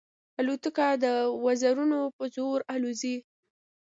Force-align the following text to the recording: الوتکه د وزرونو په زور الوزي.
الوتکه 0.39 0.87
د 1.03 1.05
وزرونو 1.45 1.99
په 2.17 2.23
زور 2.35 2.59
الوزي. 2.73 3.15